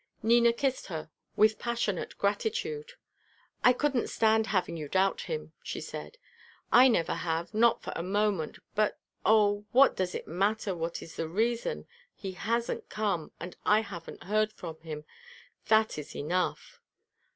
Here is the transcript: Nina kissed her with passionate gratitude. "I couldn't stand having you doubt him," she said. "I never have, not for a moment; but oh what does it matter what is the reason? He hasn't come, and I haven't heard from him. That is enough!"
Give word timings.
Nina 0.23 0.51
kissed 0.51 0.87
her 0.87 1.11
with 1.35 1.59
passionate 1.59 2.17
gratitude. 2.17 2.93
"I 3.63 3.71
couldn't 3.71 4.07
stand 4.09 4.47
having 4.47 4.75
you 4.75 4.87
doubt 4.89 5.21
him," 5.21 5.53
she 5.61 5.79
said. 5.79 6.17
"I 6.71 6.87
never 6.87 7.13
have, 7.13 7.53
not 7.53 7.83
for 7.83 7.93
a 7.95 8.01
moment; 8.01 8.57
but 8.73 8.97
oh 9.27 9.63
what 9.73 9.95
does 9.95 10.15
it 10.15 10.27
matter 10.27 10.73
what 10.73 11.03
is 11.03 11.17
the 11.17 11.27
reason? 11.29 11.85
He 12.15 12.31
hasn't 12.31 12.89
come, 12.89 13.31
and 13.39 13.55
I 13.63 13.81
haven't 13.81 14.23
heard 14.23 14.51
from 14.53 14.79
him. 14.79 15.05
That 15.67 15.99
is 15.99 16.15
enough!" 16.15 16.81